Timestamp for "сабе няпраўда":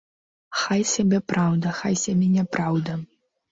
2.07-2.99